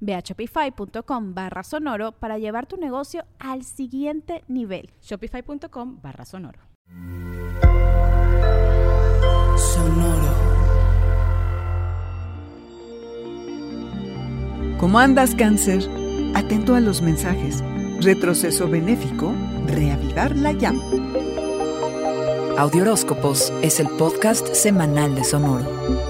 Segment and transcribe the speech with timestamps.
[0.00, 4.90] Ve a shopify.com barra sonoro para llevar tu negocio al siguiente nivel.
[5.02, 6.60] Shopify.com barra sonoro.
[9.56, 10.58] Sonoro.
[14.78, 15.82] ¿Cómo andas, cáncer?
[16.34, 17.64] Atento a los mensajes.
[18.00, 19.32] Retroceso benéfico,
[19.66, 20.82] reavivar la llama.
[22.56, 26.07] Audioróscopos es el podcast semanal de Sonoro.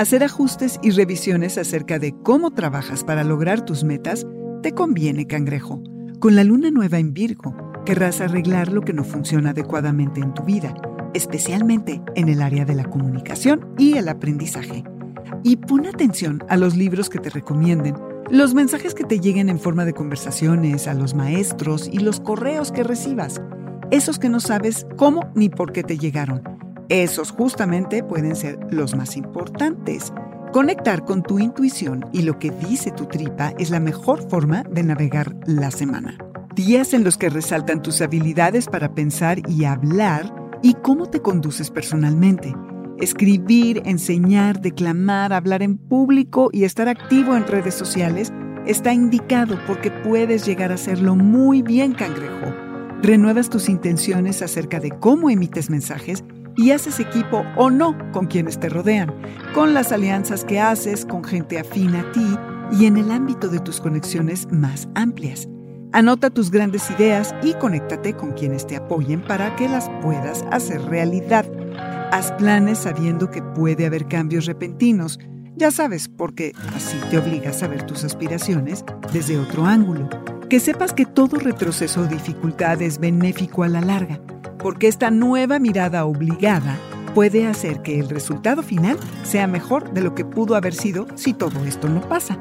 [0.00, 4.26] Hacer ajustes y revisiones acerca de cómo trabajas para lograr tus metas
[4.62, 5.82] te conviene, cangrejo.
[6.20, 10.42] Con la luna nueva en Virgo, querrás arreglar lo que no funciona adecuadamente en tu
[10.42, 10.74] vida,
[11.12, 14.84] especialmente en el área de la comunicación y el aprendizaje.
[15.44, 17.94] Y pon atención a los libros que te recomienden,
[18.30, 22.72] los mensajes que te lleguen en forma de conversaciones, a los maestros y los correos
[22.72, 23.42] que recibas,
[23.90, 26.49] esos que no sabes cómo ni por qué te llegaron
[26.90, 30.12] esos justamente pueden ser los más importantes.
[30.52, 34.82] Conectar con tu intuición y lo que dice tu tripa es la mejor forma de
[34.82, 36.18] navegar la semana.
[36.56, 41.70] Días en los que resaltan tus habilidades para pensar y hablar y cómo te conduces
[41.70, 42.52] personalmente.
[42.98, 48.32] Escribir, enseñar, declamar, hablar en público y estar activo en redes sociales
[48.66, 52.52] está indicado porque puedes llegar a hacerlo muy bien, cangrejo.
[53.00, 56.24] Renuevas tus intenciones acerca de cómo emites mensajes
[56.60, 59.14] y haces equipo o no con quienes te rodean,
[59.54, 62.36] con las alianzas que haces con gente afín a ti
[62.70, 65.48] y en el ámbito de tus conexiones más amplias.
[65.92, 70.82] Anota tus grandes ideas y conéctate con quienes te apoyen para que las puedas hacer
[70.82, 71.46] realidad.
[72.12, 75.18] Haz planes sabiendo que puede haber cambios repentinos,
[75.56, 78.84] ya sabes, porque así te obligas a ver tus aspiraciones
[79.14, 80.10] desde otro ángulo.
[80.50, 84.20] Que sepas que todo retroceso o dificultad es benéfico a la larga
[84.62, 86.78] porque esta nueva mirada obligada
[87.14, 91.32] puede hacer que el resultado final sea mejor de lo que pudo haber sido si
[91.32, 92.38] todo esto no pasa.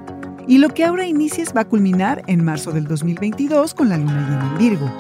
[0.48, 4.28] Y lo que ahora inicies va a culminar en marzo del 2022 con la luna
[4.30, 4.92] llena en Virgo.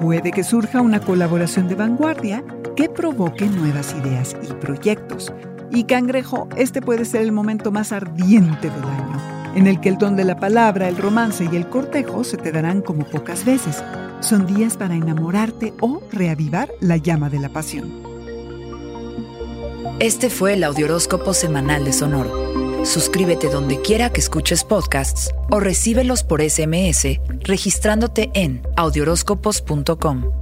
[0.00, 2.44] Puede que surja una colaboración de vanguardia
[2.76, 5.32] que provoque nuevas ideas y proyectos.
[5.70, 9.98] Y cangrejo, este puede ser el momento más ardiente del año, en el que el
[9.98, 13.82] don de la palabra, el romance y el cortejo se te darán como pocas veces
[14.22, 17.92] son días para enamorarte o reavivar la llama de la pasión.
[19.98, 22.84] Este fue el Audioróscopo Semanal de Sonoro.
[22.84, 30.41] Suscríbete donde quiera que escuches podcasts o recíbelos por SMS registrándote en audioróscopos.com.